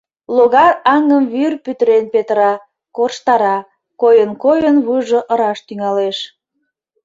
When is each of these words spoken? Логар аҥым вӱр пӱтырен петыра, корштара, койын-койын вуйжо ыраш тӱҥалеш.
Логар 0.35 0.73
аҥым 0.93 1.23
вӱр 1.33 1.53
пӱтырен 1.63 2.05
петыра, 2.13 2.53
корштара, 2.95 3.57
койын-койын 4.01 4.77
вуйжо 4.85 5.19
ыраш 5.33 5.59
тӱҥалеш. 5.67 6.17